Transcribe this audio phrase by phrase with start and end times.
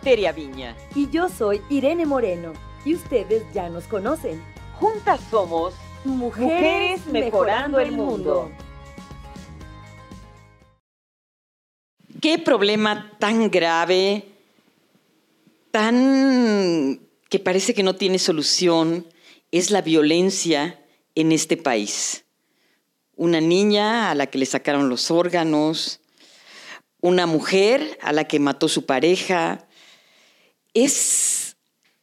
[0.00, 0.76] Teria Viña.
[0.94, 2.52] Y yo soy Irene Moreno.
[2.84, 4.42] Y ustedes ya nos conocen.
[4.78, 5.74] Juntas somos
[6.04, 8.50] Mujeres, mejorando el mundo.
[12.22, 14.24] Qué problema tan grave,
[15.70, 19.06] tan que parece que no tiene solución,
[19.52, 20.82] es la violencia
[21.14, 22.24] en este país.
[23.16, 26.00] Una niña a la que le sacaron los órganos,
[27.00, 29.66] una mujer a la que mató su pareja.
[30.74, 31.56] Es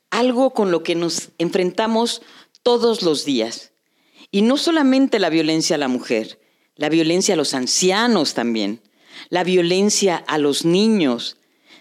[0.10, 2.22] algo con lo que nos enfrentamos
[2.64, 3.74] todos los días.
[4.32, 6.40] Y no solamente la violencia a la mujer,
[6.76, 8.82] la violencia a los ancianos también,
[9.30, 11.38] la violencia a los niños.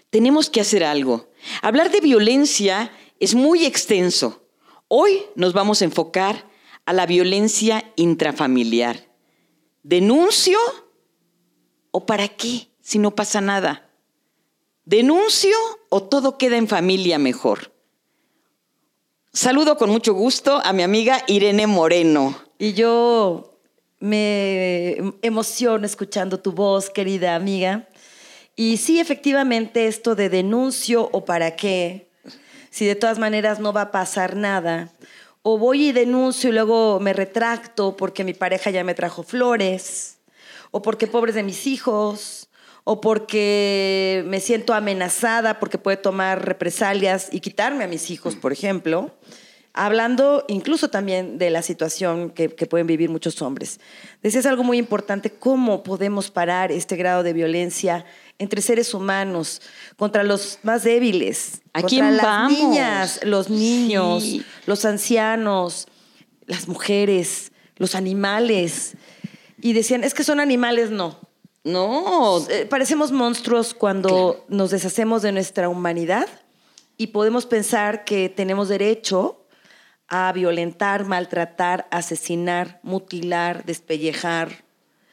[0.09, 1.29] Tenemos que hacer algo.
[1.61, 4.47] Hablar de violencia es muy extenso.
[4.87, 6.49] Hoy nos vamos a enfocar
[6.85, 9.13] a la violencia intrafamiliar.
[9.83, 10.57] ¿Denuncio
[11.91, 13.86] o para qué si no pasa nada?
[14.87, 15.53] ¿Denuncio
[15.89, 17.73] o todo queda en familia mejor?
[19.33, 22.41] Saludo con mucho gusto a mi amiga Irene Moreno.
[22.57, 23.59] Y yo
[23.99, 27.89] me emociono escuchando tu voz, querida amiga.
[28.55, 32.07] Y sí, efectivamente, esto de denuncio o para qué,
[32.69, 34.93] si de todas maneras no va a pasar nada,
[35.41, 40.19] o voy y denuncio y luego me retracto porque mi pareja ya me trajo flores,
[40.71, 42.46] o porque pobres de mis hijos,
[42.89, 48.53] o porque me siento amenazada porque puede tomar represalias y quitarme a mis hijos, por
[48.53, 49.11] ejemplo,
[49.73, 53.81] hablando incluso también de la situación que, pueden vivir muchos hombres.
[54.23, 58.05] Decías algo muy importante, ¿cómo podemos parar este grado de violencia
[58.39, 59.61] entre seres humanos,
[59.97, 62.57] contra los más débiles, ¿A contra quién las vamos?
[62.57, 64.45] niñas, los niños, Sí.
[64.65, 65.89] los ancianos,
[66.45, 68.93] las mujeres, los animales?
[69.59, 71.26] Y decían, es que son animales, no.
[71.71, 76.27] No, Eh, parecemos monstruos cuando nos deshacemos de nuestra humanidad
[76.97, 79.43] y podemos pensar que tenemos derecho
[80.07, 84.63] a violentar, maltratar, asesinar, mutilar, despellejar.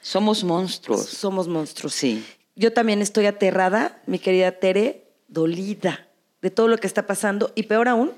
[0.01, 1.01] somos monstruos.
[1.05, 1.93] Somos monstruos.
[1.93, 2.23] Sí.
[2.55, 6.07] Yo también estoy aterrada, mi querida Tere, dolida
[6.43, 8.11] de todo lo que está pasando y peor aún,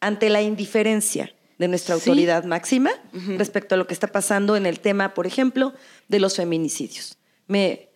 [0.00, 2.00] ante la indiferencia de nuestra Sí.
[2.10, 2.90] autoridad máxima
[3.36, 5.72] respecto a lo que está pasando en el tema, por ejemplo,
[6.08, 7.18] de los feminicidios.
[7.46, 7.90] Me,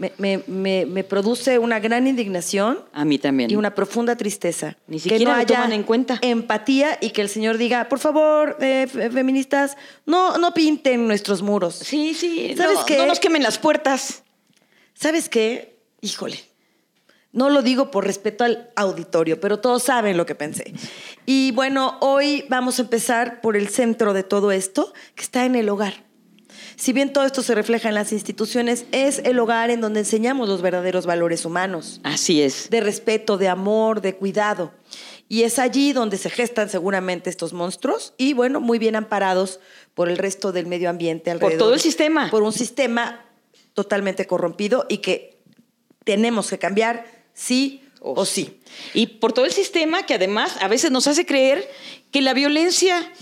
[0.00, 3.50] me, me- me- me produce una gran indignación A mí también.
[3.50, 4.76] y una profunda tristeza.
[4.86, 6.18] Ni que siquiera no lo toman en cuenta.
[6.22, 11.42] Empatía y que el Señor diga, por favor, eh, fe- feministas, no, no pinten nuestros
[11.42, 11.74] muros.
[11.74, 12.54] Sí, sí.
[12.56, 12.96] ¿Sabes no, qué?
[12.96, 14.22] no nos quemen las puertas.
[14.94, 15.78] ¿Sabes qué?
[16.00, 16.40] Híjole.
[17.32, 20.74] No lo digo por respeto al auditorio, pero todos saben lo que pensé.
[21.26, 25.54] Y bueno, hoy vamos a empezar por el centro de todo esto, que está en
[25.54, 26.02] el hogar.
[26.80, 30.48] Si bien todo esto se refleja en las instituciones, es el hogar en donde enseñamos
[30.48, 32.70] los verdaderos valores humanos, Así es.
[32.70, 34.72] de respeto, de amor, de cuidado.
[35.28, 39.60] Y es allí donde se gestan seguramente estos monstruos y bueno, muy bien amparados
[39.94, 41.58] por el resto del medio ambiente alrededor.
[41.58, 42.30] todo el sistema.
[42.30, 43.26] Por un sistema
[43.74, 45.38] totalmente corrompido y que
[46.04, 47.04] tenemos que cambiar
[47.34, 48.58] sí o, sí.
[48.94, 51.70] Y por todo el sistema que además a veces nos hace creer
[52.10, 53.12] que la violencia,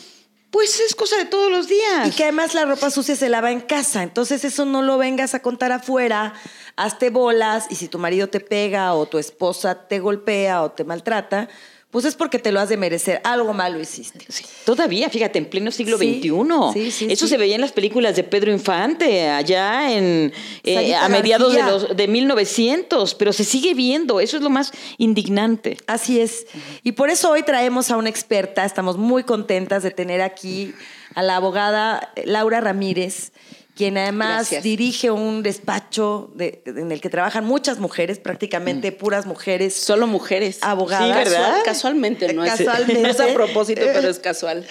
[0.51, 2.09] pues es cosa de todos los días.
[2.09, 4.03] Y que además la ropa sucia se lava en casa.
[4.03, 6.35] Entonces eso no lo vengas a contar afuera,
[6.77, 10.85] hazte bolas y si tu marido te pega o tu esposa te golpea o te
[10.85, 11.49] maltrata,
[11.91, 13.21] pues es porque te lo has de merecer.
[13.25, 14.27] Algo malo hiciste.
[14.29, 16.31] Sí, Todavía, fíjate, en pleno siglo Sí, XXI.
[16.75, 20.33] sí, sí, Eso se veía en las películas de Pedro Infante, allá en
[20.65, 24.21] eh, a mediados de, los, de 1900, pero se sigue viendo.
[24.21, 25.79] Eso es lo más indignante.
[25.87, 26.47] Así es.
[26.83, 28.67] Y por eso hoy traemos a una experta.
[28.67, 30.75] Estamos muy contentas de tener aquí
[31.15, 33.33] a la abogada Laura Ramírez,
[33.79, 34.65] quien además Gracias.
[34.65, 39.73] dirige un despacho de- en el que trabajan muchas mujeres, prácticamente puras mujeres.
[39.75, 40.59] Solo mujeres.
[40.63, 41.07] Abogadas.
[41.07, 41.49] Sí, ¿verdad?
[41.49, 43.03] Casual- casualmente, no es- Casualmente.
[43.03, 44.67] no es a propósito, pero es casual.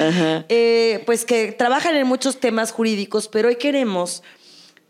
[0.50, 4.24] Eh, pues que trabajan en muchos temas jurídicos, pero hoy queremos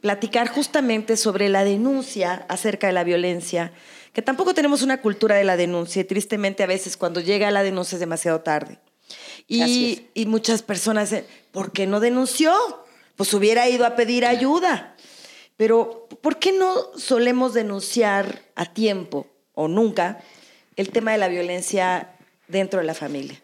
[0.02, 3.72] platicar justamente sobre la denuncia acerca de la violencia,
[4.14, 7.62] que tampoco tenemos una cultura de la denuncia y tristemente a veces cuando llega la
[7.62, 8.80] denuncia es demasiado tarde.
[9.48, 12.52] Y, y muchas personas dicen, ¿por qué no denunció?
[13.18, 14.96] Pues hubiera ido a pedir ayuda.
[15.58, 20.24] Pero ¿por qué no solemos denunciar a tiempo o nunca
[20.76, 22.16] el tema de la violencia
[22.48, 23.42] dentro de la familia?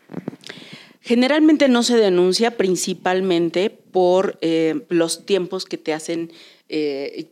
[1.02, 6.32] Generalmente no se denuncia principalmente por eh, los tiempos que te hacen
[6.70, 7.28] eh,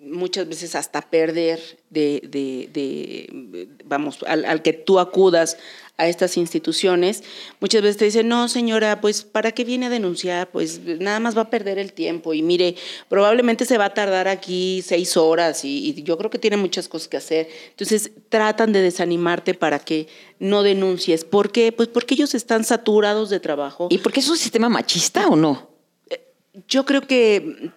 [0.00, 1.60] muchas veces hasta perder
[1.90, 5.56] de, de, de vamos, al, al, que tú acudas
[5.98, 7.24] a estas instituciones,
[7.60, 10.48] muchas veces te dicen, no señora, pues ¿para qué viene a denunciar?
[10.50, 12.76] Pues nada más va a perder el tiempo y mire,
[13.08, 16.88] probablemente se va a tardar aquí seis horas y, y yo creo que tiene muchas
[16.88, 17.48] cosas que hacer.
[17.70, 20.06] Entonces tratan de desanimarte para que
[20.38, 21.24] no denuncies.
[21.24, 21.72] ¿Por qué?
[21.72, 23.88] Pues porque ellos están saturados de trabajo.
[23.90, 25.68] ¿Y porque es un sistema machista o no?
[26.68, 27.72] Yo creo que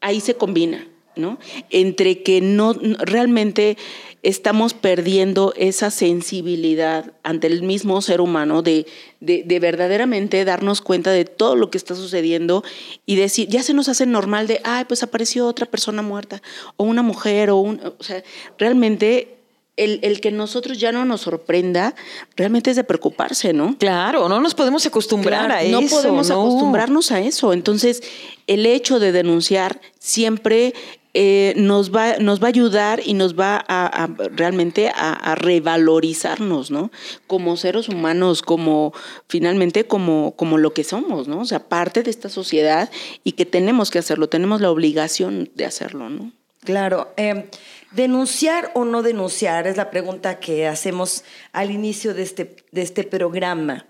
[0.00, 0.88] ahí se combina.
[1.16, 1.38] ¿No?
[1.70, 3.76] Entre que no realmente
[4.22, 8.86] estamos perdiendo esa sensibilidad ante el mismo ser humano de,
[9.20, 12.62] de, de, verdaderamente darnos cuenta de todo lo que está sucediendo
[13.04, 16.40] y decir, ya se nos hace normal de, ay, pues apareció otra persona muerta,
[16.76, 18.22] o una mujer, o un, o sea,
[18.58, 19.42] realmente
[19.76, 21.94] el, el, que nosotros ya no nos sorprenda
[22.36, 23.76] realmente es de preocuparse, ¿no?
[23.78, 25.96] Claro, no nos podemos acostumbrar claro, a no eso.
[25.96, 27.52] No podemos acostumbrarnos a eso.
[27.52, 28.02] Entonces,
[28.46, 30.74] el hecho de denunciar siempre
[31.14, 35.34] eh, nos, va, nos va a ayudar y nos va a, a realmente a, a,
[35.34, 36.90] revalorizarnos, ¿no?
[37.26, 38.94] Como seres humanos, como
[39.28, 41.40] finalmente como, como lo que somos, ¿no?
[41.40, 42.90] O sea, parte de esta sociedad
[43.24, 46.32] y que tenemos que hacerlo, tenemos la obligación de hacerlo, ¿no?
[46.64, 47.12] Claro.
[47.16, 47.50] Eh,
[47.90, 53.04] denunciar o no denunciar es la pregunta que hacemos al inicio de este, de este
[53.04, 53.86] programa.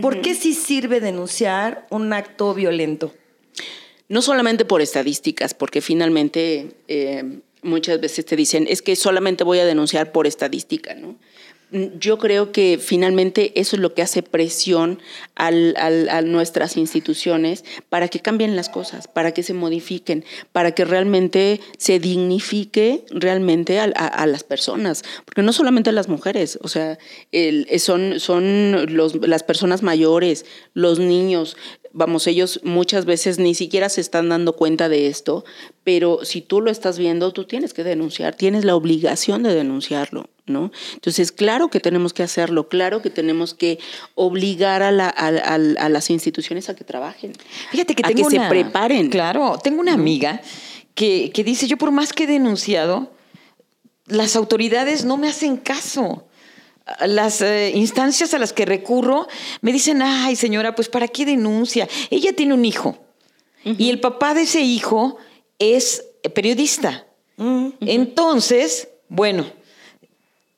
[0.00, 0.22] ¿Por uh -huh.
[0.22, 3.12] qué sí sirve denunciar un acto violento?
[4.08, 9.58] No solamente por estadísticas, porque finalmente eh, muchas veces te dicen, es que solamente voy
[9.58, 11.16] a denunciar por estadística, ¿no?
[11.98, 15.00] Yo creo que finalmente eso es lo que hace presión
[15.34, 20.84] al, a nuestras instituciones para que cambien las cosas, para que se modifiquen, para que
[20.84, 26.96] realmente se dignifique realmente a, las personas, porque no solamente a las mujeres, o sea,
[27.78, 31.56] son, son los, las personas mayores, los niños,
[31.94, 35.44] vamos, ellos muchas veces ni siquiera se están dando cuenta de esto,
[35.84, 40.28] pero si tú lo estás viendo, tú tienes que denunciar, tienes la obligación de denunciarlo,
[40.46, 40.72] ¿no?
[40.94, 43.78] Entonces, claro que tenemos que hacerlo, claro que tenemos que
[44.16, 47.32] obligar a, la, a, a, a las instituciones a que trabajen,
[47.70, 49.08] Fíjate que a que una, se preparen.
[49.08, 50.42] Claro, tengo una amiga
[50.94, 53.12] que, que dice, yo por más que he denunciado,
[54.06, 56.26] las autoridades no me hacen caso
[57.06, 59.26] las eh, instancias a las que recurro
[59.62, 61.88] me dicen, ay señora, pues ¿para qué denuncia?
[62.10, 62.98] Ella tiene un hijo
[63.64, 63.76] uh -huh.
[63.78, 65.16] y el papá de ese hijo
[65.58, 66.04] es
[66.34, 67.06] periodista.
[67.36, 67.74] Uh -huh.
[67.80, 69.46] Entonces, bueno,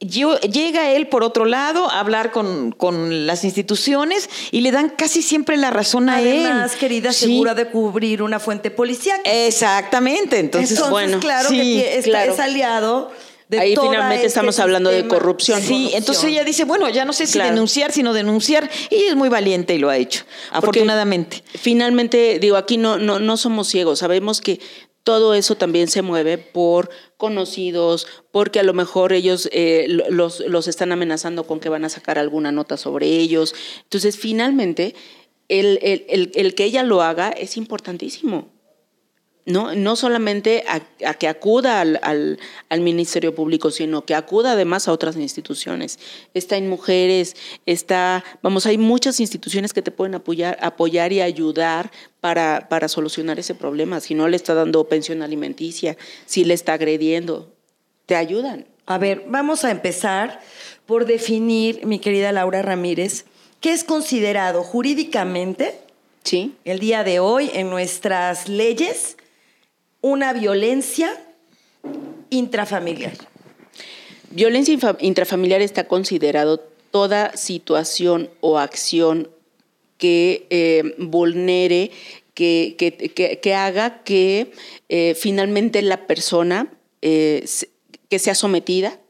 [0.01, 4.91] yo, llega él por otro lado a hablar con, con, las instituciones y le dan
[4.91, 6.47] casi siempre la razón a Además, él.
[6.47, 7.27] Además, querida, sí.
[7.27, 9.19] segura de cubrir una fuente policial.
[9.25, 10.39] Exactamente.
[10.39, 12.33] Entonces, Entonces bueno, claro sí, que está, claro.
[12.35, 13.11] es aliado
[13.49, 15.61] de Ahí finalmente este estamos hablando de corrupción.
[15.61, 15.99] Sí, corrupción.
[15.99, 17.51] entonces ella dice, bueno, ya no sé si claro.
[17.51, 18.69] denunciar, sino denunciar.
[18.91, 21.45] Y es muy valiente y lo ha hecho, Porque afortunadamente.
[21.55, 24.61] Finalmente, digo, aquí no, no, no somos ciegos, sabemos que
[25.05, 30.67] todo eso también se mueve por conocidos, porque a lo mejor ellos eh, los, los
[30.67, 33.55] están amenazando con que van a sacar alguna nota sobre ellos.
[33.85, 34.97] Entonces, finalmente,
[35.47, 38.56] el, el, el, el que ella lo haga es importantísimo.
[39.47, 44.53] No, no solamente a, a que acuda al, al, al, Ministerio Público, sino que acuda
[44.53, 46.01] además a otras instituciones.
[46.35, 51.93] Está en mujeres, está, vamos, hay muchas instituciones que te pueden apoyar, apoyar y ayudar
[52.21, 54.01] para, para solucionar ese problema.
[54.01, 57.55] Si no le está dando pensión alimenticia, si le está agrediendo,
[58.07, 58.67] te ayudan.
[58.85, 60.41] A ver, vamos a empezar
[60.87, 63.27] por definir, mi querida Laura Ramírez,
[63.61, 65.81] qué es considerado jurídicamente
[66.23, 66.57] ¿Sí?
[66.65, 69.17] el día de hoy en nuestras leyes
[70.01, 71.11] una violencia
[72.31, 73.13] intrafamiliar.
[74.31, 76.59] Violencia intrafamiliar está considerado
[76.91, 79.31] toda situación o acción
[79.99, 81.91] que eh, vulnere,
[82.35, 84.53] que, que, que, haga que
[84.89, 87.47] eh, finalmente la persona eh,
[88.09, 89.01] que sea sometida,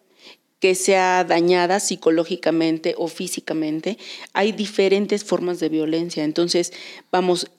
[0.60, 3.98] que sea dañada psicológicamente o físicamente.
[4.32, 6.24] Hay diferentes formas de violencia.
[6.24, 6.72] Entonces,
[7.10, 7.50] vamos,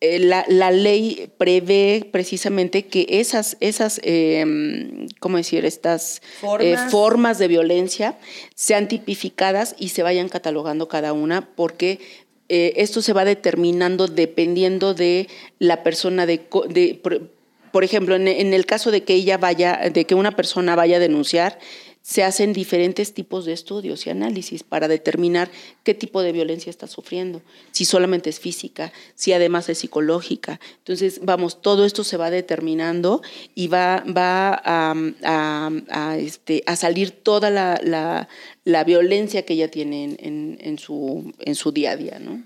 [0.00, 4.44] la, la, ley prevé precisamente que esas, esas eh,
[5.20, 5.64] ¿cómo decir?
[5.64, 6.86] Estas formas.
[6.86, 7.38] Eh, formas.
[7.38, 8.18] de violencia
[8.54, 11.98] sean tipificadas y se vayan catalogando cada una, porque
[12.48, 17.30] eh, esto se va determinando dependiendo de la persona de, de por,
[17.72, 20.96] por, ejemplo, en, en, el caso de que ella vaya, de que una persona vaya
[20.96, 21.58] a denunciar,
[22.06, 25.50] se hacen diferentes tipos de estudios y análisis para determinar
[25.82, 30.60] qué tipo de violencia está sufriendo, si solamente es física, si además es psicológica.
[30.78, 33.22] Entonces, vamos, todo esto se va determinando
[33.56, 38.28] y va, va a, este, salir toda la, la,
[38.62, 42.20] la, violencia que ella tiene en, en, en, su, en su día a día.
[42.20, 42.40] ¿no?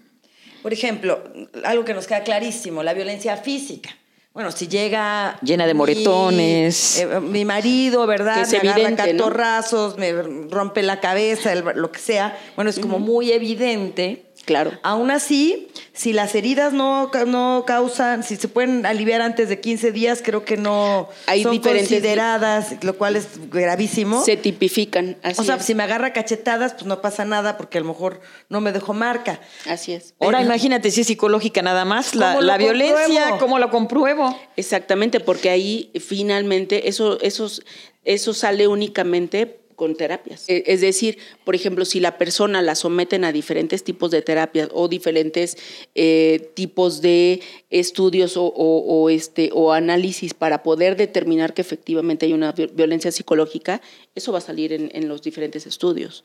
[0.63, 1.23] Por ejemplo,
[1.65, 3.95] algo que nos queda clarísimo, la violencia física
[4.33, 5.39] Bueno, si llega.
[5.43, 6.95] Llena de moretones.
[6.97, 8.37] Mi, eh, mi marido, ¿verdad?
[8.37, 9.25] Que es me agarra evidente, ¿no?
[9.25, 10.13] catorrazos, me
[10.49, 12.39] rompe la cabeza, el- lo que sea.
[12.55, 14.30] Bueno, es como muy evidente.
[14.45, 14.73] Claro.
[14.83, 19.61] Aún así, si las heridas no, ca- no causan, si se pueden aliviar antes de
[19.61, 24.25] 15 días, creo que no Hay son diferentes- consideradas, lo cual es gravísimo.
[24.25, 25.17] Se tipifican.
[25.23, 25.65] Así o sea, es.
[25.65, 28.93] si me agarra cachetadas, pues no pasa nada porque a lo mejor no me dejó
[28.95, 29.41] marca.
[29.69, 30.15] Así es.
[30.21, 33.37] Ahora imagínate si es psicológica nada más, la, ¿Cómo lo la violencia?
[33.39, 34.37] ¿cómo lo compruebo?
[34.57, 37.63] Exactamente, porque ahí finalmente eso, esos-
[38.05, 40.45] eso sale únicamente con terapias.
[40.47, 44.69] E- Es decir, por ejemplo, si la persona la someten a diferentes tipos de terapias
[44.75, 45.57] o diferentes
[45.95, 52.53] eh, tipos de estudios o, este, o análisis para poder determinar que efectivamente hay una
[52.53, 53.81] vi- violencia psicológica,
[54.15, 56.25] eso va a salir en, los diferentes estudios.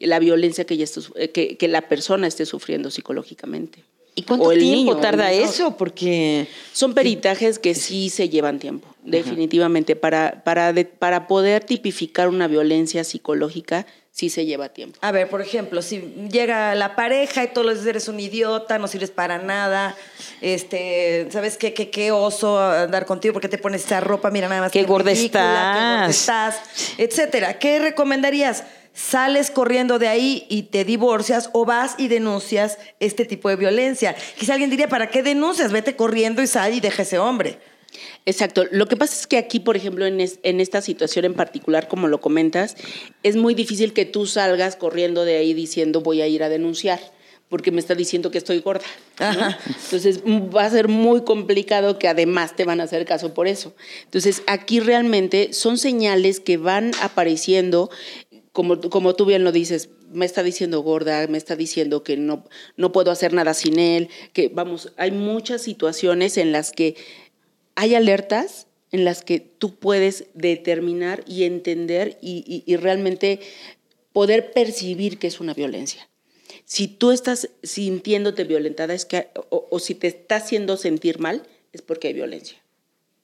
[0.00, 3.84] La violencia que, esté su- eh, que la persona esté sufriendo psicológicamente.
[4.16, 5.76] ¿Y cuánto tiempo niño, tarda eso?
[5.76, 9.96] Porque Son peritajes que sí se llevan tiempo, definitivamente.
[9.96, 14.98] Para, para, de- para poder tipificar una violencia psicológica, sí se lleva tiempo.
[15.02, 15.98] A ver, por ejemplo, si
[16.30, 19.96] llega la pareja y todos los días eres un idiota, no sirves para nada,
[20.40, 23.32] este, ¿sabes qué, qué, qué oso andar contigo?
[23.34, 24.30] porque te pones esa ropa?
[24.30, 24.70] Mira nada más.
[24.72, 26.60] Qué gorda ridícula, qué gorda estás,
[26.98, 27.58] etcétera.
[27.58, 28.62] ¿Qué recomendarías?
[28.94, 34.14] ¿Sales corriendo de ahí y te divorcias o vas y denuncias este tipo de violencia?
[34.38, 35.72] Quizá alguien diría, ¿para qué denuncias?
[35.72, 37.58] Vete corriendo y sal y deja ese hombre.
[38.26, 38.64] Exacto.
[38.70, 41.88] Lo que pasa es que aquí, por ejemplo, en, es- en esta situación en particular,
[41.88, 42.76] como lo comentas,
[43.22, 47.00] es muy difícil que tú salgas corriendo de ahí diciendo voy a ir a denunciar,
[47.48, 48.84] porque me está diciendo que estoy gorda.
[49.84, 53.74] Entonces va a ser muy complicado que además te van a hacer caso por eso.
[54.04, 57.90] Entonces aquí realmente son señales que van apareciendo,
[58.54, 62.44] como, como tú bien lo dices, me está diciendo gorda, me está diciendo que no,
[62.76, 66.94] no puedo hacer nada sin él, que vamos, hay muchas situaciones en las que
[67.74, 73.40] hay alertas en las que tú puedes determinar y entender y, realmente
[74.12, 76.08] poder percibir que es una violencia.
[76.64, 81.42] Si tú estás sintiéndote violentada es que, o, si te está haciendo sentir mal,
[81.72, 82.62] es porque hay violencia.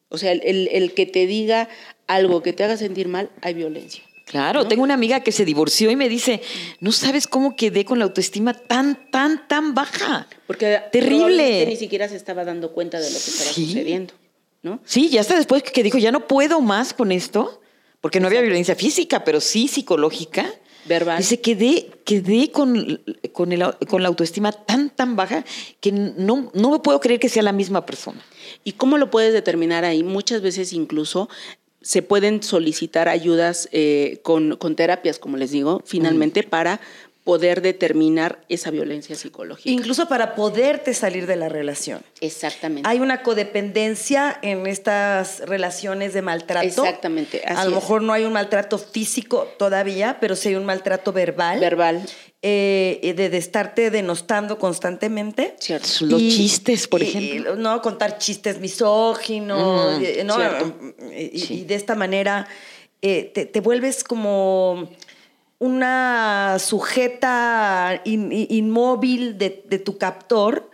[0.09, 1.69] O sea, el- el que te diga
[2.09, 4.03] algo que te haga sentir mal, hay violencia.
[4.31, 6.41] Claro, tengo una amiga que se divorció y me dice,
[6.79, 10.29] no sabes cómo quedé con la autoestima tan, tan, tan baja.
[10.47, 11.67] Porque Terrible.
[11.67, 13.67] ni siquiera se estaba dando cuenta de lo que estaba Sí.
[13.67, 14.15] sucediendo.
[14.63, 14.79] ¿no?
[14.85, 17.61] Sí, ya hasta después que dijo, ya no puedo más con esto,
[18.01, 20.47] porque no había violencia física, pero sí psicológica.
[20.85, 21.19] Verbal.
[21.19, 23.01] Dice, quedé, quedé con,
[23.33, 25.45] con, el- con la autoestima tan, tan baja
[25.81, 28.25] que no, no me puedo creer que sea la misma persona.
[28.65, 30.03] ¿Y cómo lo puedes determinar ahí?
[30.03, 31.29] Muchas veces incluso
[31.83, 36.81] se pueden solicitar ayudas eh, con, con terapias, como les digo, finalmente para
[37.25, 39.71] poder determinar esa violencia psicológica.
[39.71, 42.03] Incluso para poderte salir de la relación.
[42.21, 42.89] Exactamente.
[42.89, 46.67] Hay una codependencia en estas relaciones de maltrato.
[46.67, 47.77] Exactamente, así A lo es.
[47.77, 51.61] mejor no hay un maltrato físico todavía, pero sí hay un maltrato verbal.
[51.61, 52.03] Verbal.
[52.43, 55.57] Eh, de, de estarte denostando constantemente.
[55.61, 55.89] Cierto.
[56.07, 57.55] Los chistes, por y- ejemplo.
[57.55, 59.99] y, no, contar chistes misóginos.
[59.99, 60.37] Mm, y- ¿no?
[61.15, 61.55] Y, Sí.
[61.61, 62.47] y de esta manera
[63.03, 64.89] eh, te, te vuelves como
[65.59, 70.71] una sujeta in- in- inmóvil de, de tu captor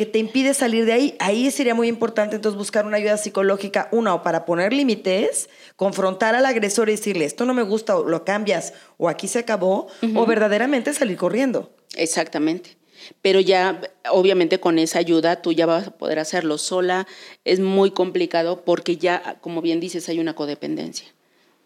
[0.00, 1.14] que te impide salir de ahí.
[1.18, 6.34] Ahí sería muy importante entonces buscar una ayuda psicológica, una, o para poner límites, confrontar
[6.34, 9.88] al agresor y decirle, esto no me gusta, o lo cambias, o aquí se acabó,
[10.14, 11.70] o verdaderamente salir corriendo.
[11.96, 12.78] Exactamente.
[13.20, 16.56] Pero ya, obviamente, con esa ayuda tú ya vas a poder hacerlo.
[16.56, 17.06] Sola
[17.44, 21.08] es muy complicado porque ya, como bien dices, hay una codependencia.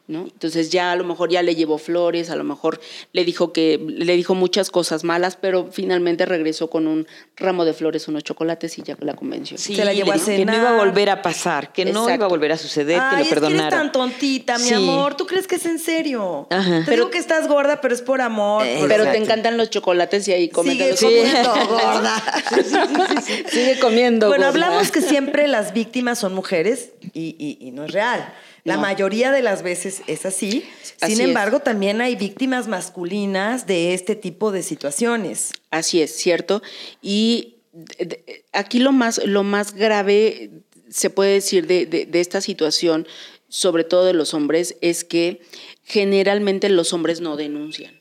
[0.07, 0.25] ¿No?
[0.25, 2.79] Entonces ya a lo mejor ya le llevó flores, a lo mejor
[3.13, 7.07] le dijo que le dijo muchas cosas malas, pero finalmente regresó con un
[7.37, 9.57] ramo de flores, unos chocolates y ya la convenció.
[9.57, 10.87] Se la llevó le a dijo que no iba a cenar.
[10.87, 12.15] volver a pasar, que no Exacto.
[12.17, 13.71] iba a volver a suceder, Ay, que lo es que eres perdonara.
[13.77, 14.75] tan tontita, mi Sí.
[14.75, 15.17] amor.
[15.17, 16.49] ¿Tú crees que es en serio?
[16.51, 16.81] Ajá.
[16.81, 18.67] Te Pero- digo que estás gorda, pero es por amor.
[18.67, 21.01] Eh, por- Pero te encantan los chocolates y ahí Sigue cómetelos.
[21.01, 22.23] comiendo, gorda.
[23.51, 24.29] Sigue comiendo.
[24.29, 24.67] Bueno, gorda.
[24.67, 28.33] hablamos que siempre las víctimas son mujeres y, y- y no es real.
[28.65, 28.81] La No.
[28.83, 30.65] mayoría de las veces es así.
[31.01, 31.29] Así Sin es.
[31.29, 35.53] embargo, también hay víctimas masculinas de este tipo de situaciones.
[35.71, 36.63] Así es, cierto.
[37.03, 40.51] Y de- de- aquí lo más, lo más grave,
[40.89, 43.07] se puede decir, de, de- de esta situación,
[43.49, 45.43] sobre todo de los hombres, es que
[45.83, 48.01] generalmente los hombres no denuncian.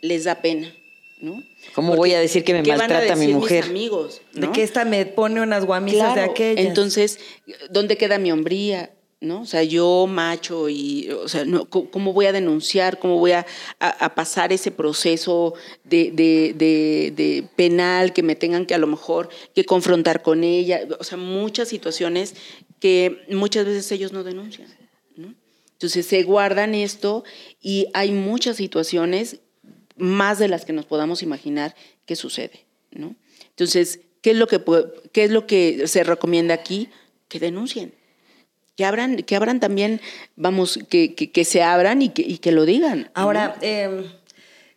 [0.00, 0.72] Les da pena,
[1.20, 1.42] ¿no?
[1.74, 3.64] ¿Cómo voy a decir que me ¿Qué van a maltrata mi decir mujer?
[3.64, 4.52] Mis amigos, De ¿no?
[4.52, 6.64] que esta me pone unas guamisas de aquellas.
[6.66, 7.18] Entonces,
[7.70, 8.93] ¿dónde queda mi hombría?
[9.24, 9.40] ¿No?
[9.40, 12.98] O sea, yo macho y, o sea, no, ¿cómo voy a denunciar?
[12.98, 13.46] ¿Cómo voy a,
[13.78, 19.64] a- pasar ese proceso de- de penal que me tengan que a lo mejor que
[19.64, 20.86] confrontar con ella?
[21.00, 22.34] O sea, muchas situaciones
[22.80, 24.68] que muchas veces ellos no denuncian.
[25.72, 27.24] Entonces se guardan esto
[27.62, 29.40] y hay muchas situaciones,
[29.96, 31.74] más de las que nos podamos imaginar,
[32.06, 32.66] que sucede.
[32.90, 33.16] ¿no?
[33.50, 34.62] Entonces, ¿qué es, lo que,
[35.12, 36.88] ¿qué es lo que se recomienda aquí?
[37.28, 37.94] Que denuncien.
[38.76, 40.00] Que abran, que abran también,
[40.36, 43.10] vamos, que, que, se abran y que, y que, lo digan.
[43.14, 44.04] Ahora, em,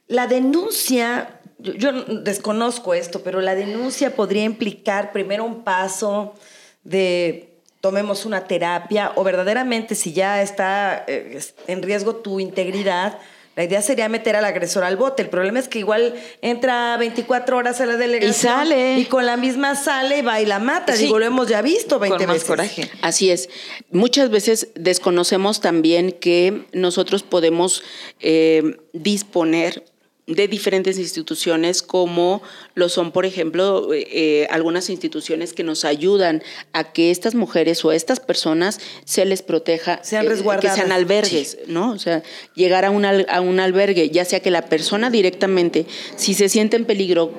[0.08, 6.36] la denuncia, yo, desconozco esto, pero la denuncia podría implicar primero un paso
[6.84, 7.50] de
[7.82, 13.20] tomemos una terapia o verdaderamente si ya está eh, en riesgo tu integridad,
[13.58, 15.24] la idea sería meter al agresor al bote.
[15.24, 18.30] El problema es que igual entra 24 horas a la delegación.
[18.30, 19.00] Y sale.
[19.00, 20.94] Y con la misma sale y va y la mata.
[20.94, 22.48] Digo, lo hemos ya visto 20 con veces.
[22.48, 22.92] coraje.
[23.02, 23.50] Así es.
[23.90, 27.82] Muchas veces desconocemos también que nosotros podemos
[28.20, 29.84] eh, disponer
[30.28, 32.42] de diferentes instituciones como
[32.76, 36.44] lo son, por ejemplo, eh, eh, algunas instituciones que nos ayudan
[36.74, 40.76] a que estas mujeres o estas personas se les proteja, sean eh, resguardadas.
[40.76, 41.92] que sean albergues, ¿no?
[41.92, 42.24] O sea,
[42.56, 45.86] llegar a un, a un albergue, ya sea que la persona directamente,
[46.18, 47.32] si se siente en peligro,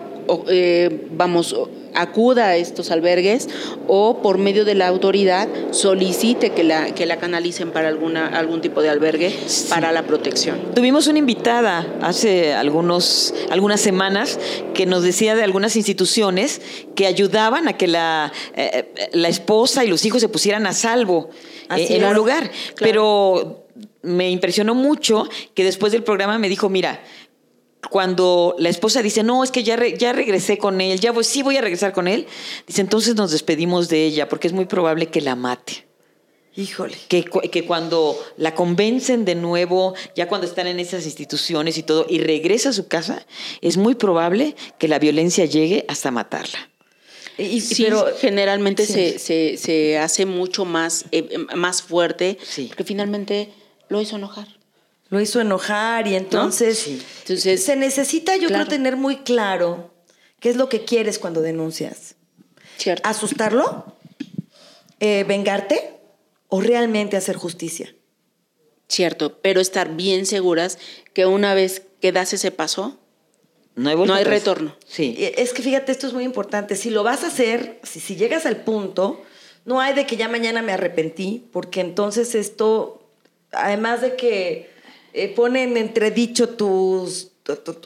[1.13, 1.55] vamos,
[1.95, 3.49] acuda a estos albergues
[3.87, 8.61] o por medio de la autoridad solicite que la, que la canalicen para alguna, algún
[8.61, 9.35] tipo de albergue
[9.69, 10.75] para la protección.
[10.75, 14.39] Tuvimos una invitada hace algunos, algunas semanas
[14.75, 16.61] que nos decía de algunas instituciones
[16.95, 21.31] que ayudaban a que la, eh, la esposa y los hijos se pusieran a salvo
[21.77, 22.51] eh, en un lugar.
[22.79, 23.67] Pero
[24.03, 27.01] me impresionó mucho que después del programa me dijo, mira,
[27.91, 31.43] cuando la esposa dice, no, es que ya, ya regresé con él, ya voy, sí
[31.43, 32.27] voy a regresar con él,
[32.67, 35.87] dice, entonces nos despedimos de ella, porque es muy probable que la mate.
[36.57, 36.97] Híjole.
[37.07, 42.05] Que, que, cuando la convencen de nuevo, ya cuando están en esas instituciones y todo,
[42.09, 43.25] y regresa a su casa,
[43.61, 46.59] es muy probable que la violencia llegue hasta matarla.
[47.39, 53.53] Y, pero generalmente se, se, se, hace mucho más, eh, más fuerte, porque finalmente
[53.89, 54.58] lo hizo enojar
[55.11, 56.87] lo hizo enojar y entonces,
[57.21, 59.95] entonces se necesita yo creo tener muy claro
[60.41, 62.15] qué es lo que quieres cuando denuncias.
[62.77, 63.09] Cierto.
[63.09, 63.97] ¿Asustarlo?
[65.01, 65.95] Eh, ¿Vengarte?
[66.49, 67.95] ¿O realmente hacer justicia?
[68.89, 70.79] Cierto, pero estar bien seguras
[71.13, 72.99] que una vez que das ese paso,
[73.75, 74.77] no hay, retorno.
[74.89, 75.15] Sí.
[75.37, 76.75] Es que fíjate, esto es muy importante.
[76.75, 79.23] Si lo vas a hacer, si, si llegas al punto,
[79.65, 83.09] no hay de que ya mañana me arrepentí, porque entonces esto,
[83.53, 84.69] además de que
[85.19, 87.33] eh, ponen entredicho tus,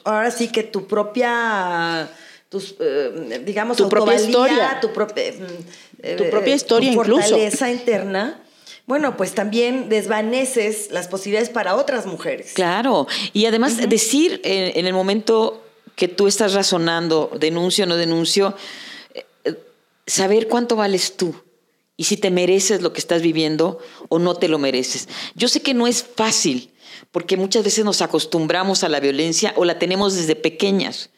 [0.03, 2.09] ahora sí que tu propia,
[2.49, 5.23] tus, eh, digamos, tu propia historia, tu, propia,
[6.01, 8.39] eh, tu propia historia tu fortaleza interna.
[8.85, 12.51] Bueno, pues también desvaneces las posibilidades para otras mujeres.
[12.53, 15.63] Claro, y además decir en, el momento
[15.95, 18.55] que tú estás razonando, denuncio o no denuncio,
[20.05, 21.33] saber cuánto vales tú
[21.95, 25.07] y si te mereces lo que estás viviendo o no te lo mereces.
[25.35, 26.72] Yo sé que no es fácil,
[27.11, 31.09] porque muchas veces nos acostumbramos a la violencia o la tenemos desde pequeñas.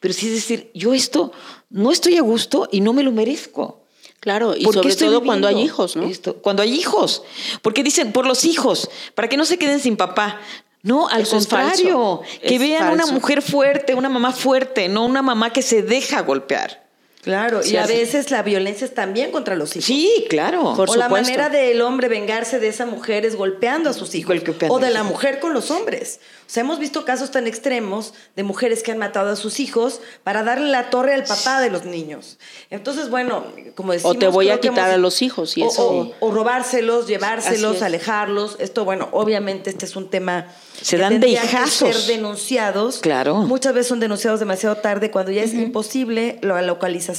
[0.00, 1.32] Pero sí es decir, yo esto
[1.70, 3.82] no estoy a gusto y no me lo merezco.
[4.20, 6.08] Claro, y sobre todo cuando hay hijos, ¿no?
[6.42, 7.24] Cuando hay hijos.
[7.60, 10.40] Porque dicen, por los hijos, para que no se queden sin papá.
[10.82, 15.62] No, al contrario, que vean una mujer fuerte, una mamá fuerte, no una mamá que
[15.62, 16.82] se deja golpear.
[17.22, 19.84] Claro, y a veces la violencia es también contra los hijos.
[19.84, 20.74] Sí, claro.
[20.76, 24.36] o la manera del hombre vengarse de esa mujer es golpeando a sus hijos.
[24.68, 26.18] O de la mujer con los hombres.
[26.48, 30.00] O sea, hemos visto casos tan extremos de mujeres que han matado a sus hijos
[30.24, 32.38] para darle la torre al papá de los niños.
[32.70, 33.44] Entonces, bueno,
[33.76, 34.16] como decimos...
[34.16, 36.12] O te voy a quitar a los hijos y eso.
[36.18, 38.56] O, robárselos, llevárselos, alejarlos.
[38.58, 40.48] Esto, bueno, obviamente este es un tema
[40.80, 42.98] se dan de ser denunciados.
[42.98, 43.36] Claro.
[43.36, 47.11] Muchas veces son denunciados demasiado tarde cuando ya es imposible la localización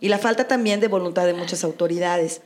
[0.00, 2.40] y la falta también de voluntad de muchas autoridades.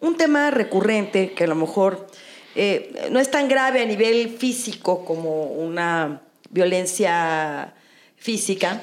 [0.00, 2.06] Un tema recurrente que a lo mejor
[2.54, 7.74] eh, no es tan grave a nivel físico como una violencia
[8.16, 8.82] física,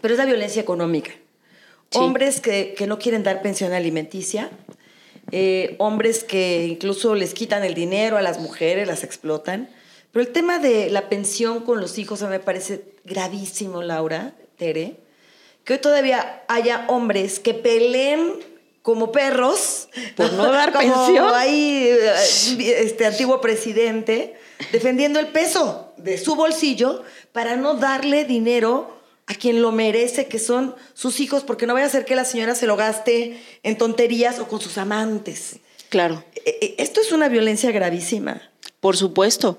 [0.00, 1.12] pero es la violencia económica.
[1.94, 4.50] Hombres que, no quieren dar pensión alimenticia,
[5.30, 9.70] eh, hombres que incluso les quitan el dinero a las mujeres, las explotan,
[10.12, 14.34] pero el tema de la pensión con los hijos a mí me parece gravísimo, Laura,
[14.56, 14.96] Tere,
[15.68, 18.32] que hoy todavía haya hombres que peleen
[18.80, 21.28] como perros por no dar como pensión.
[21.34, 21.90] Hay
[22.58, 24.34] este antiguo presidente
[24.72, 27.02] defendiendo el peso de su bolsillo
[27.32, 31.84] para no darle dinero a quien lo merece, que son sus hijos, porque no vaya
[31.84, 35.56] a ser que la señora se lo gaste en tonterías o con sus amantes.
[35.90, 36.24] Claro.
[36.46, 38.40] E, e, esto es una violencia gravísima.
[38.80, 39.58] Por supuesto.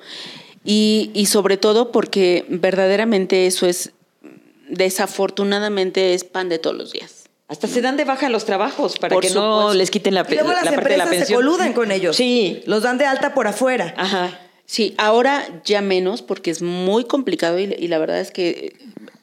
[0.66, 3.92] Y, sobre todo porque verdaderamente eso es,
[4.70, 7.26] desafortunadamente, es pan de todos los días.
[7.48, 9.74] Hasta se dan de baja en los trabajos para Por que no supuesto.
[9.78, 11.38] les quiten la, Y luego la las parte de la empresas se pensión.
[11.56, 12.16] coluden con ellos.
[12.16, 12.62] Sí.
[12.68, 13.94] Los dan de alta por afuera.
[13.98, 14.40] Ajá.
[14.68, 18.76] Sí, ahora ya menos porque es muy complicado y, y la verdad es que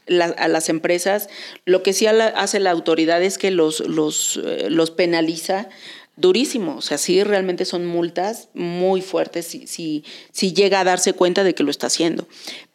[0.08, 1.28] la- a las empresas
[1.66, 5.68] lo que sí la- hace la autoridad es que los, los, eh, los penaliza
[6.16, 6.74] durísimo.
[6.78, 11.44] O sea, sí realmente son multas muy fuertes si, si, si llega a darse cuenta
[11.44, 12.26] de que lo está haciendo.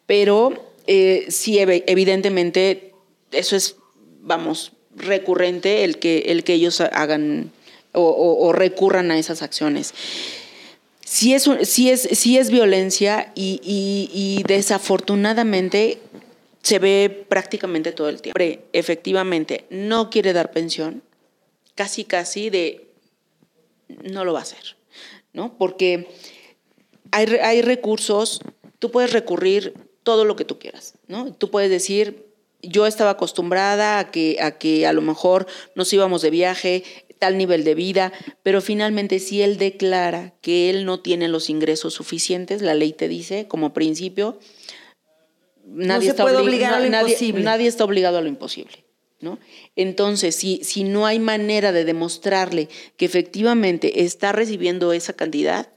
[0.06, 2.92] Pero eh, sí, ev- evidentemente,
[3.30, 3.76] eso es,
[4.20, 7.50] vamos, recurrente el que, el que ellos hagan
[7.94, 9.92] o- recurran a esas acciones
[11.04, 15.98] sí es, sí es, sí es violencia y, y- desafortunadamente
[16.62, 18.38] se ve prácticamente todo el tiempo.
[18.72, 21.02] Efectivamente, no quiere dar pensión,
[21.74, 22.86] casi casi de
[24.04, 24.76] no lo va a hacer,
[25.34, 25.58] ¿no?
[25.58, 26.08] Porque
[27.10, 28.40] hay, hay recursos,
[28.78, 31.32] tú puedes recurrir todo lo que tú quieras, ¿no?
[31.32, 32.26] Tú puedes decir,
[32.62, 36.84] yo estaba acostumbrada a que, a que a lo mejor nos íbamos de viaje,
[37.18, 38.12] tal nivel de vida,
[38.42, 43.06] pero finalmente si él declara que él no tiene los ingresos suficientes, la ley te
[43.08, 44.38] dice como principio,
[45.66, 47.42] nadie, está, puede obli- obligar a lo nadie- imposible.
[47.44, 48.84] nadie está obligado a lo imposible.
[49.20, 49.38] ¿No?
[49.76, 55.68] Entonces, si, si no hay manera de demostrarle que efectivamente está recibiendo esa cantidad,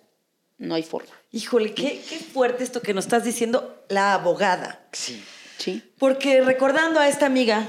[0.58, 1.12] no hay forma.
[1.36, 4.88] Híjole, qué, qué fuerte esto que nos estás diciendo la abogada.
[4.94, 5.22] Sí.
[5.58, 5.84] ¿sí?
[6.00, 7.68] Porque recordando a esta amiga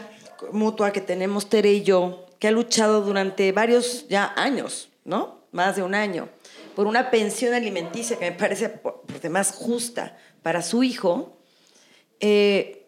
[0.52, 5.48] mutua que tenemos Tere y yo, que ha luchado durante varios ya años, ¿no?
[5.50, 6.29] Más de un año,
[6.76, 11.37] por una pensión alimenticia que me parece por, por demás justa para su hijo.
[12.20, 12.85] eh,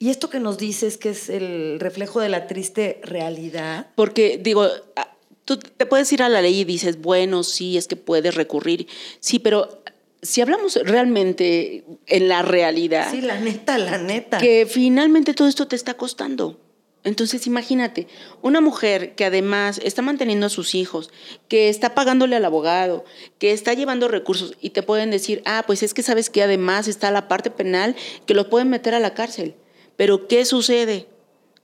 [0.00, 3.88] y esto que nos dices que es el reflejo de la triste realidad.
[3.94, 4.66] Porque digo,
[5.44, 8.86] tú te puedes ir a la ley y dices, bueno, sí, es que puedes recurrir.
[9.18, 9.79] Sí, pero
[10.22, 14.38] si hablamos realmente en la realidad, Sí, la neta, la neta.
[14.38, 16.60] que finalmente todo esto te está costando.
[17.02, 18.08] Entonces, imagínate,
[18.42, 21.10] una mujer que además está manteniendo a sus hijos,
[21.48, 23.06] que está pagándole al abogado,
[23.38, 26.88] que está llevando recursos y te pueden decir, ah, pues es que sabes que además
[26.88, 29.54] está la parte penal que lo pueden meter a la cárcel.
[29.96, 31.06] Pero, ¿qué sucede?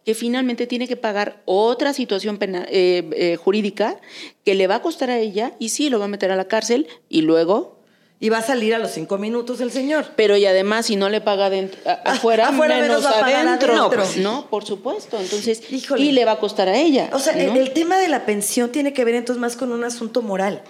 [0.07, 4.01] Que finalmente tiene que pagar otra situación penal, eh, eh, jurídica
[4.43, 6.49] que le va a costar a ella y sí, lo va a meter a la
[6.49, 7.76] cárcel y luego
[8.19, 10.07] Y va a salir a los cinco minutos el señor.
[10.17, 13.11] pero y además, si no le paga dentro, a- Ah, afuera, afuera menos, menos va
[13.19, 13.75] a pagar adentro.
[13.75, 13.75] adentro.
[13.77, 15.19] No, pues, no, por supuesto.
[15.21, 16.03] Entonces, Híjole.
[16.03, 17.11] y le va a costar a ella.
[17.13, 19.85] O sea, el- el, tema de la pensión tiene que ver entonces más con un
[19.85, 20.63] asunto moral,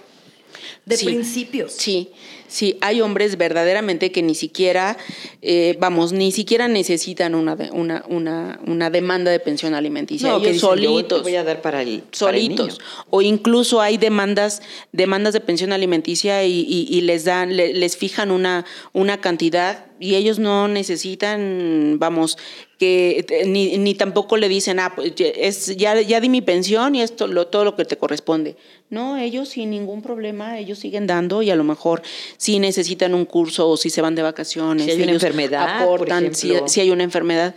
[0.87, 1.05] de Sí.
[1.05, 1.73] principios.
[1.73, 2.09] Sí,
[2.47, 4.97] sí, hay hombres verdaderamente que ni siquiera,
[5.41, 10.29] eh, vamos, ni siquiera necesitan una, de- una, una, una demanda de pensión alimenticia.
[10.29, 11.23] No, que yo solitos.
[11.23, 12.67] voy a dar para el, para el solitos.
[12.67, 12.79] niño.
[13.09, 14.61] O incluso hay demandas,
[14.93, 19.85] demandas de pensión alimenticia y, y- y les dan, le- les fijan una, una cantidad
[19.99, 22.37] y ellos no necesitan, vamos,
[22.77, 26.95] que eh, ni, ni tampoco le dicen, ah, pues es, ya, ya di mi pensión
[26.95, 28.55] y esto lo, todo lo que te corresponde.
[28.89, 32.01] No, ellos sin ningún problema, ellos siguen dando y a lo mejor
[32.37, 34.85] si necesitan un curso o si se van de vacaciones.
[34.85, 36.67] Si hay una enfermedad, por aportan, si, ejemplo.
[36.67, 37.55] si hay una enfermedad.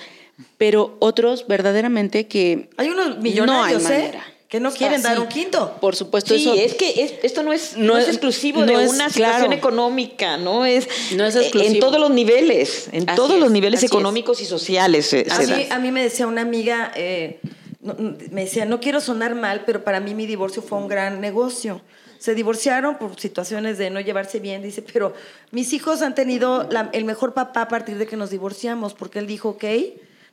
[0.56, 3.88] Pero otros verdaderamente que Hay unos no hay millonarios, ¿eh?
[3.88, 4.24] manera.
[4.50, 5.22] Que no quieren Ah, dar sí.
[5.22, 5.76] un quinto.
[5.80, 8.60] Por supuesto, Sí, eso es que es- esto no es, No no es es- exclusivo
[8.60, 9.52] no de es- una situación claro.
[9.52, 10.66] económica, ¿no?
[10.66, 11.74] Es, No es eh, exclusivo.
[11.74, 15.36] en todos los niveles, en Así todos es, los niveles económicos y sociales se, A
[15.36, 15.76] se mí, da.
[15.76, 17.38] a mí me decía una amiga, eh,
[17.80, 17.94] no-
[18.32, 21.80] me decía, no quiero sonar mal, pero para mí mi divorcio fue un gran negocio.
[22.18, 25.14] Se divorciaron por situaciones de no llevarse bien, dice, pero
[25.52, 29.20] mis hijos han tenido la- el mejor papá a partir de que nos divorciamos, porque
[29.20, 29.64] él dijo, ok,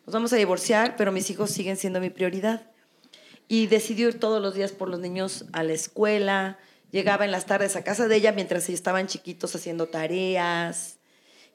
[0.08, 2.64] nos vamos a divorciar, pero mis hijos siguen siendo mi prioridad.
[3.48, 6.60] Y decidió ir todos los días por los niños a la escuela,
[6.92, 10.98] llegaba en las tardes a casa de ella mientras ellos estaban chiquitos haciendo tareas.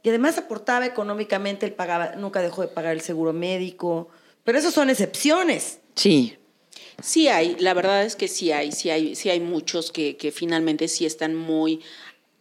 [0.02, 4.08] Y además aportaba económicamente, él pagaba, nunca dejó de pagar el seguro médico.
[4.44, 5.78] Pero esas son excepciones.
[5.94, 6.38] Sí.
[7.02, 10.32] Sí hay, la verdad es que sí hay, sí hay, sí hay muchos que, que
[10.32, 11.80] finalmente sí están muy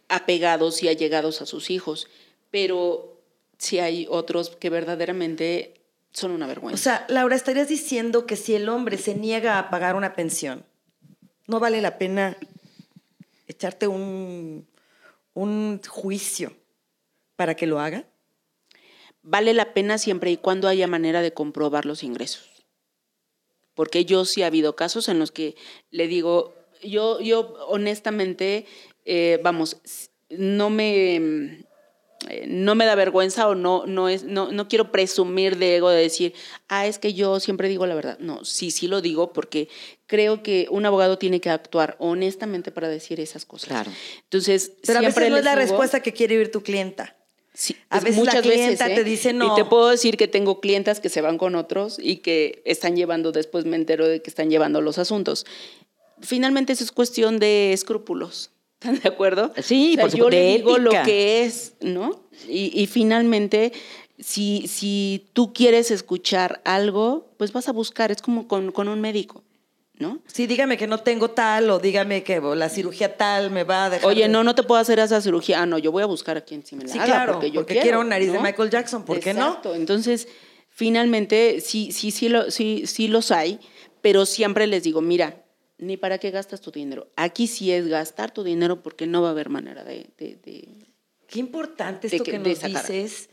[0.08, 2.06] apegados y allegados a sus hijos,
[2.50, 3.20] pero
[3.58, 5.81] sí hay otros que verdaderamente
[6.12, 6.82] son una O vergüenza.
[6.82, 10.64] sea, Laura, estarías diciendo que si el hombre se niega a pagar una pensión,
[11.46, 12.36] no vale la pena
[13.46, 14.66] echarte un,
[15.34, 16.54] un juicio
[17.36, 18.04] para que lo haga.
[19.22, 22.48] vale la pena siempre y cuando haya manera de comprobar los ingresos.
[23.74, 25.54] Porque yo sí ha habido casos en los que
[25.90, 28.66] le digo, yo, yo honestamente,
[29.04, 29.78] eh, vamos,
[30.28, 31.64] no me,
[32.46, 36.00] no me da vergüenza o no, no, es, no, no quiero presumir de ego de
[36.02, 36.34] decir,
[36.68, 38.18] ah, es que yo siempre digo la verdad.
[38.20, 39.68] No, sí, sí lo digo porque
[40.06, 43.68] creo que un abogado tiene que actuar honestamente para decir esas cosas.
[43.68, 43.90] Claro.
[44.24, 47.16] Entonces, Pero a veces no es la digo- respuesta que quiere oír tu clienta.
[47.54, 48.94] Sí, A veces la clienta ¿eh?
[48.94, 49.52] te dice no.
[49.52, 52.96] Y te puedo decir que tengo clientas que se van con otros y que están
[52.96, 55.44] llevando, después me entero de que están llevando los asuntos.
[56.20, 58.51] Finalmente eso es cuestión de escrúpulos.
[58.82, 59.52] ¿Están de acuerdo?
[59.62, 62.22] Sí, por yo le digo lo que es, ¿no?
[62.48, 63.72] Y, y finalmente,
[64.18, 69.00] si, si tú quieres escuchar algo, pues vas a buscar, es como con, con un
[69.00, 69.42] médico,
[69.98, 70.18] ¿no?
[70.26, 73.90] Sí, dígame que no tengo tal o dígame que la cirugía tal me va a
[73.90, 74.08] dejar.
[74.08, 75.62] Oye, de- no, no te puedo hacer esa cirugía.
[75.62, 77.50] Ah, no, yo voy a buscar a quien sí me la Sí, haga claro, porque
[77.52, 78.40] yo porque quiero, quiero un nariz de.
[78.40, 79.46] Michael Jackson, ¿por qué no?
[79.48, 79.74] Exacto.
[79.76, 80.26] Entonces,
[80.70, 83.60] finalmente, sí, sí, sí, lo, sí, sí los hay,
[84.00, 85.41] pero siempre les digo, mira,
[85.82, 87.08] ni para qué gastas tu dinero.
[87.16, 90.10] Aquí sí es gastar tu dinero porque no va a haber manera de...
[90.18, 90.68] de- de-
[91.26, 93.30] Qué importante de esto que- que de nos dices.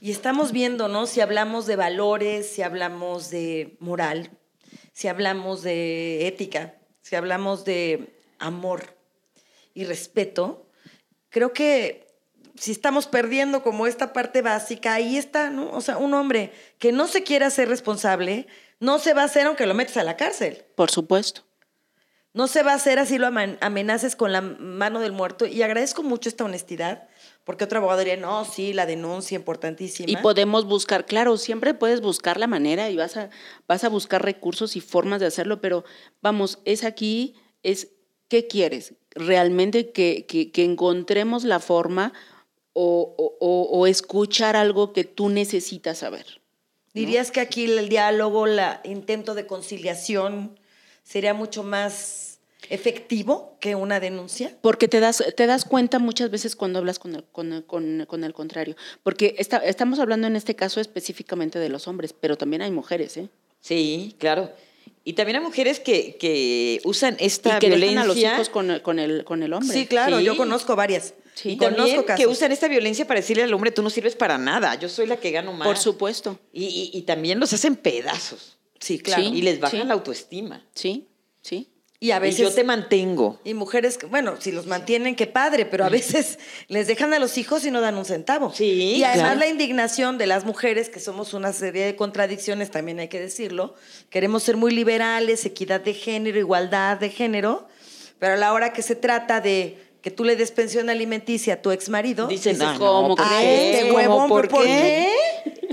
[0.00, 1.06] Y estamos viendo, ¿no?
[1.06, 4.30] Si hablamos de valores, si hablamos de moral,
[4.92, 8.94] si hablamos de ética, si hablamos de amor
[9.74, 10.66] y respeto,
[11.30, 12.04] creo que
[12.56, 15.70] si estamos perdiendo como esta parte básica, ahí está, ¿no?
[15.70, 18.46] O sea, un hombre que no se quiera ser responsable,
[18.80, 20.64] no se va a hacer aunque lo metes a la cárcel.
[20.74, 21.42] Por supuesto.
[22.36, 25.46] No se va a hacer así lo amenaces con la mano del muerto.
[25.46, 27.08] Y agradezco mucho esta honestidad,
[27.44, 30.10] porque otro abogado diría, no, sí, la denuncia importantísima.
[30.10, 33.30] Y podemos buscar, claro, siempre puedes buscar la manera y vas a,
[33.66, 35.84] vas a buscar recursos y formas de hacerlo, pero
[36.20, 37.88] vamos, es aquí, es,
[38.28, 38.92] ¿qué quieres?
[39.12, 42.12] Realmente que, que- que encontremos la forma
[42.74, 46.42] o, o- o- o escuchar algo que tú necesitas saber.
[46.92, 50.58] ¿Dirías que aquí el diálogo, el intento de conciliación
[51.06, 52.38] sería mucho más
[52.68, 54.56] efectivo que una denuncia?
[54.60, 58.04] Porque te das, te das cuenta muchas veces cuando hablas con el, con el- con-
[58.08, 58.76] con el contrario.
[59.02, 63.16] Porque está- estamos hablando en este caso específicamente de los hombres, pero también hay mujeres,
[63.16, 63.28] ¿eh?
[63.60, 64.50] Sí, claro.
[65.04, 67.90] Y también hay mujeres que, que usan esta y que violencia.
[68.00, 69.72] dejan a los hijos con, el- con, el, con el hombre.
[69.76, 70.24] Sí, claro, Sí.
[70.24, 71.14] yo conozco varias.
[71.34, 71.50] Sí.
[71.50, 72.18] Y conozco casos.
[72.18, 75.06] que usan esta violencia para decirle al hombre, tú no sirves para nada, yo soy
[75.06, 75.68] la que gano más.
[75.68, 76.38] Por supuesto.
[76.52, 78.55] Y, y- y también los hacen pedazos.
[78.86, 79.22] Sí, claro.
[79.22, 79.30] Sí.
[79.34, 79.86] Y les bajan sí.
[79.86, 80.64] la autoestima.
[80.74, 81.08] Sí,
[81.42, 81.68] sí.
[81.98, 82.38] Y a Y veces...
[82.40, 83.40] yo te mantengo.
[83.42, 87.38] Y mujeres, bueno, si los mantienen, qué padre, pero a veces les dejan a los
[87.38, 88.52] hijos y no dan un centavo.
[88.52, 89.40] Sí, Y además claro.
[89.40, 93.74] la indignación de las mujeres, que somos una serie de contradicciones, también hay que decirlo.
[94.10, 97.66] Queremos ser muy liberales, equidad de género, igualdad de género,
[98.18, 101.62] pero a la hora que se trata de que tú le des pensión alimenticia a
[101.62, 103.70] tu ex marido, Dicen, ah, ¿cómo no, ¿por "Ah, qué?
[103.72, 105.08] este ¿Cómo huevón, por ¿por qué?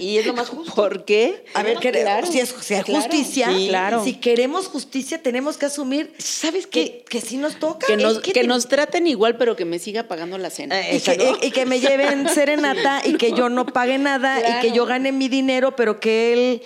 [0.04, 0.74] Y es lo más justo.
[0.76, 1.46] ¿Por qué?
[1.54, 4.04] A ver, No, que- claro, si, es, si hay claro, justicia, sí, claro.
[4.04, 7.06] si queremos justicia, tenemos que asumir ¿Sabes que, qué?
[7.10, 7.88] que sí nos toca.
[7.88, 10.50] Que nos, Es que que te- nos traten igual, pero que me siga pagando la
[10.50, 10.80] cena.
[10.82, 11.38] Eh, Y que, Esa, ¿no?
[11.42, 14.86] y- y que me lleven serenata y que yo no pague nada y que yo
[14.86, 16.62] gane mi dinero, pero que él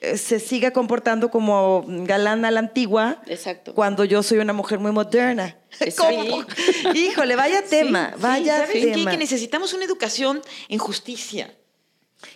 [0.00, 3.20] eh, se siga comportando como galán a la antigua.
[3.26, 3.74] Exacto.
[3.74, 5.56] Cuando yo soy una mujer muy moderna.
[5.98, 6.44] ¿Cómo?
[6.94, 8.86] Híjole, vaya tema, Sí, vaya ¿sabes qué?
[8.92, 9.10] tema.
[9.10, 11.52] Que necesitamos una educación en justicia.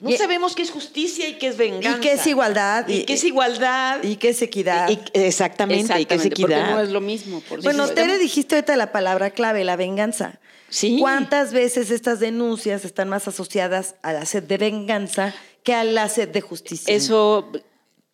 [0.01, 1.99] No Y- sabemos qué es justicia y qué es venganza.
[1.99, 2.87] Y qué es igualdad.
[2.89, 4.03] Y, qué es igualdad.
[4.03, 4.89] Y qué es equidad.
[4.89, 6.71] Y- exactamente, y qué es Exactamente, porque equidad.
[6.71, 7.41] no es lo mismo.
[7.41, 7.95] Por bueno, supuesto.
[8.09, 10.39] Tere, dijiste ahorita la palabra clave, la venganza.
[10.69, 10.99] Sí.
[11.01, 16.09] ¿Cuántas veces estas denuncias están más asociadas a la sed de venganza que a la
[16.09, 16.95] sed de justicia?
[16.95, 17.51] Eso,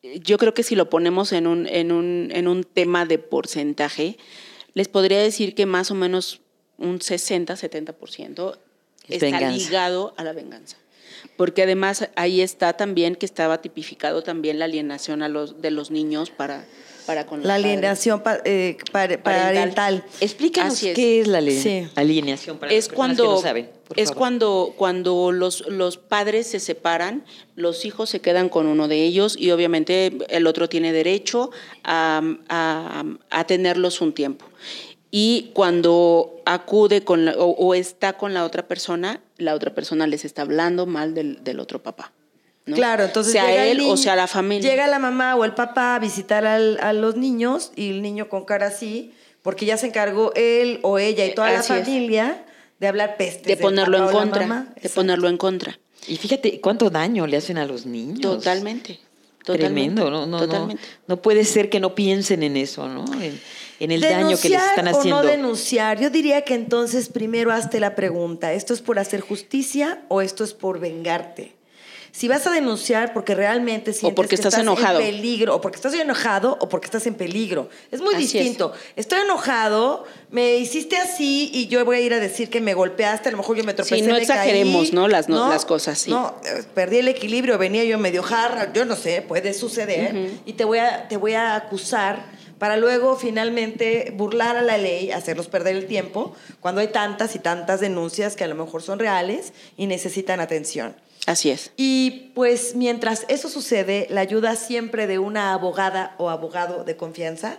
[0.03, 4.17] yo creo que si lo ponemos en un, en un, en un tema de porcentaje,
[4.75, 6.41] les podría decir que más o menos
[6.79, 8.59] un 60-70%
[9.07, 9.57] Es está venganza.
[9.57, 10.77] ligado a la venganza.
[11.37, 15.91] Porque además ahí está también que estaba tipificado también la alienación a los, de los
[15.91, 16.65] niños para,
[17.07, 20.05] para con los La alienación pa- eh, pare- parental.
[20.21, 20.97] Explícanos Así es.
[20.97, 21.89] qué es la Sí.
[21.95, 23.71] alienación para es cuando que no saben.
[23.87, 24.19] por es favor.
[24.19, 29.37] cuando cuando los los padres se separan los hijos se quedan con uno de ellos
[29.39, 31.51] y obviamente el otro tiene derecho
[31.85, 34.45] a, a- a tenerlos un tiempo
[35.11, 40.07] y cuando acude con la- o, o está con la otra persona la otra persona
[40.07, 42.13] les está hablando mal del, del otro papá
[42.67, 42.77] ¿no?
[42.77, 45.55] Claro, entonces sea llega el él o sea la familia Llega la mamá o el
[45.55, 49.77] papá a visitar al- a los niños y el niño con cara así, porque ya
[49.79, 51.67] se encargó él o ella y toda la es.
[51.69, 52.45] familia
[52.79, 53.43] de hablar pestes.
[53.45, 54.65] de del ponerlo papá en contra mamá.
[54.65, 54.95] de Exacto.
[54.97, 58.21] ponerlo en contra Y fíjate cuánto daño le hacen a los niños.
[58.21, 58.99] totalmente
[59.45, 63.05] totalmente Tremendo, no, no, totalmente no, no puede ser que no piensen en eso, ¿no?
[63.23, 63.41] En,
[63.81, 65.19] en el daño que les ¿Denunciar están haciendo.
[65.21, 66.01] o no denunciar?
[66.01, 70.45] Yo diría que entonces primero hazte la pregunta, ¿esto es por hacer justicia o esto
[70.45, 71.55] es por vengarte?
[72.11, 74.99] Si vas a denunciar porque realmente sientes porque que estás estás enojado.
[74.99, 77.69] en peligro, o porque estás enojado o porque estás en peligro.
[77.93, 78.33] Es muy Así es.
[78.33, 78.73] distinto.
[78.97, 83.29] Estoy enojado, me hiciste así y yo voy a ir a decir que me golpeaste,
[83.29, 84.93] a lo mejor yo me tropecé, no me exageremos, caí.
[84.95, 85.07] ¿no?
[85.07, 86.11] Las- no- las cosas, sí.
[86.11, 90.55] No, eh, perdí el equilibrio, venía yo medio jarra, yo no sé, puede suceder y
[90.55, 92.25] te voy a te voy a acusar
[92.59, 97.39] para luego finalmente burlar a la ley, hacerlos perder el tiempo, cuando hay tantas y
[97.39, 100.95] tantas denuncias que a lo mejor son reales y necesitan atención.
[101.27, 101.73] Así es.
[101.77, 107.59] Y pues mientras eso sucede, la ayuda siempre de una abogada o abogado de confianza,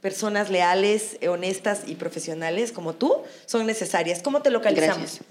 [0.00, 4.22] personas leales, honestas y profesionales como tú, son necesarias.
[4.22, 5.20] ¿Cómo te localizamos?
[5.20, 5.24] Gracias.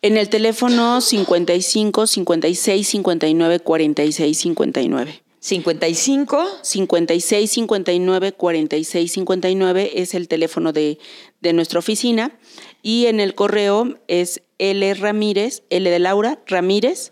[0.00, 5.22] En el teléfono 55 56 59 46 59.
[5.42, 10.98] 55 56 59 46 59 es el teléfono de,
[11.40, 12.38] de nuestra oficina
[12.80, 17.10] y en el correo es L Ramírez, L de Laura, Ramírez,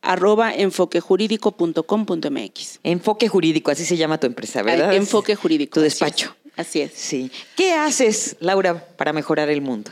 [0.00, 2.78] arroba enfoquejurídico.com.mx.
[2.84, 4.94] Enfoque Jurídico, así se llama tu empresa, ¿verdad?
[4.94, 5.74] Enfoque Jurídico.
[5.74, 6.36] Tu así despacho.
[6.54, 6.92] es, Así es.
[6.94, 7.32] Sí.
[7.56, 9.90] ¿Qué haces, Laura, para mejorar el mundo?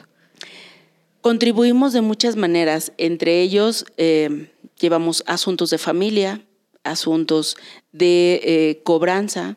[1.23, 6.47] Contribuimos de muchas maneras, entre ellos eh, llevamos asuntos de familia,
[6.85, 7.57] asuntos
[7.93, 9.57] de eh, cobranza,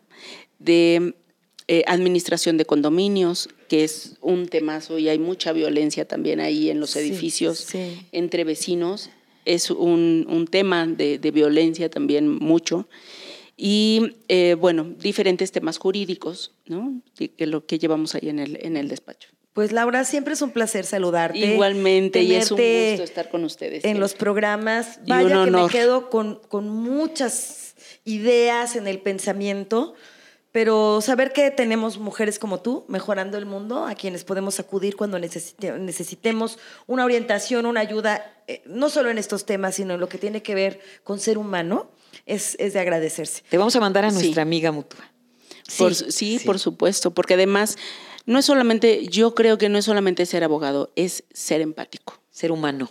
[0.59, 1.15] de
[1.67, 6.79] eh, administración de condominios, que es un temazo y hay mucha violencia también ahí en
[6.79, 8.05] los Sí, edificios sí.
[8.11, 9.09] entre vecinos.
[9.45, 12.87] Es un, un tema de, de violencia también mucho.
[13.57, 17.01] Y eh, bueno, diferentes temas jurídicos, ¿no?
[17.15, 19.29] Que, que lo que llevamos ahí en el, en el despacho.
[19.53, 21.37] Pues Laura, siempre es un placer saludarte.
[21.37, 23.83] Igualmente, y es un gusto estar con ustedes.
[23.85, 23.99] En sí.
[23.99, 24.99] los programas.
[25.05, 29.93] Vaya que me quedo con, con muchas ideas en el pensamiento,
[30.51, 35.17] pero saber que tenemos mujeres como tú mejorando el mundo, a quienes podemos acudir cuando
[35.19, 40.09] necesite- necesitemos una orientación, una ayuda, eh, no solo en estos temas, sino en lo
[40.09, 41.91] que tiene que ver con ser humano,
[42.25, 43.43] es, es de agradecerse.
[43.49, 44.15] Te vamos a mandar a Sí.
[44.15, 45.11] nuestra amiga mutua.
[45.77, 47.77] Por su- sí, por supuesto, porque además
[48.25, 52.19] no es solamente, yo creo que no es solamente ser abogado, es ser empático.
[52.31, 52.89] Ser humano.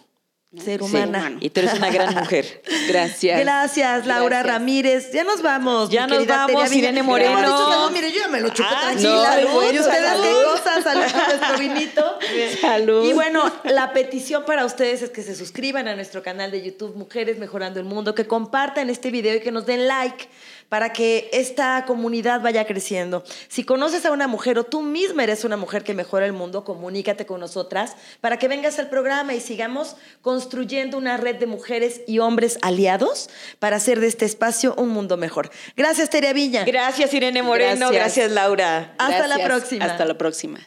[0.54, 1.38] Ser Ser humana.
[1.40, 2.62] Y tú eres una gran mujer.
[2.88, 3.40] Gracias.
[3.40, 4.46] Gracias, Laura Gracias.
[4.58, 5.10] Ramírez.
[5.12, 5.88] Ya nos vamos.
[5.88, 6.70] Ya nos vamos.
[6.74, 7.38] Irene Moreno.
[7.40, 9.40] Dicho mire, yo ya me lo chupo Ah, tranquila.
[9.40, 10.22] no, ¿Y ustedes salud.
[10.24, 10.84] qué cosas?
[10.84, 12.18] Salud con nuestro vinito.
[12.60, 13.08] Salud.
[13.08, 16.96] Y bueno, la petición para ustedes es que se suscriban a nuestro canal de YouTube
[16.96, 20.28] Mujeres Mejorando el Mundo, que compartan este video y que nos den like
[20.72, 23.24] para que esta comunidad vaya creciendo.
[23.48, 26.64] Si conoces a una mujer o tú misma eres una mujer que mejora el mundo,
[26.64, 32.00] comunícate con nosotras para que vengas al programa y sigamos construyendo una red de mujeres
[32.06, 35.50] y hombres aliados para hacer de este espacio un mundo mejor.
[35.76, 36.64] Gracias, Tere Villa.
[36.64, 37.90] Gracias, Irene Moreno.
[37.90, 38.30] Gracias.
[38.30, 38.94] Gracias, Laura.
[38.96, 39.84] Hasta la próxima.
[39.84, 40.58] Hasta la próxima.